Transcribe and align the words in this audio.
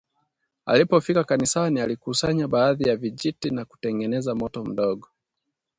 Alipofika 0.65 1.23
kanisani, 1.23 1.81
alikusanya 1.81 2.47
baadhi 2.47 2.89
ya 2.89 2.95
vijiti 2.95 3.49
na 3.49 3.65
kutengeneza 3.65 4.35
moto 4.35 4.63
mdogo 4.65 5.07